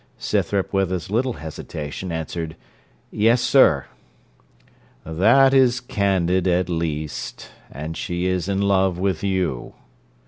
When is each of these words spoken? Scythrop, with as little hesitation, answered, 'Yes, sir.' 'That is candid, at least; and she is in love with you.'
Scythrop, 0.17 0.73
with 0.73 0.91
as 0.91 1.11
little 1.11 1.33
hesitation, 1.33 2.11
answered, 2.11 2.55
'Yes, 3.11 3.39
sir.' 3.39 3.85
'That 5.05 5.53
is 5.53 5.79
candid, 5.79 6.47
at 6.47 6.69
least; 6.69 7.51
and 7.71 7.95
she 7.95 8.25
is 8.25 8.49
in 8.49 8.63
love 8.63 8.97
with 8.97 9.23
you.' 9.23 9.75